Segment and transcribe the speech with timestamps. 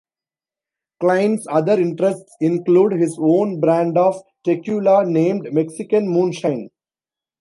[0.99, 6.71] Clyne's other interests include his own brand of tequila, named Mexican Moonshine.